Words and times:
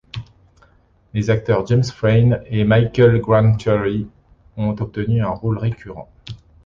Les 1.13 1.29
acteurs 1.29 1.67
James 1.67 1.83
Frain 1.91 2.39
et 2.47 2.63
Michael 2.63 3.19
Grant 3.21 3.55
Terry 3.55 4.07
ont 4.57 4.69
obtenu 4.81 5.21
un 5.21 5.29
rôle 5.29 5.59
récurrent. 5.59 6.09